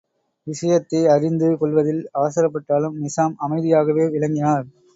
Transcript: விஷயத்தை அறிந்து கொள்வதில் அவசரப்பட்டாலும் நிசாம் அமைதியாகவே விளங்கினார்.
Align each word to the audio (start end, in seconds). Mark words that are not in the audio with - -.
விஷயத்தை 0.47 1.01
அறிந்து 1.07 1.57
கொள்வதில் 1.57 2.01
அவசரப்பட்டாலும் 2.13 2.97
நிசாம் 3.03 3.35
அமைதியாகவே 3.39 4.07
விளங்கினார். 4.11 4.67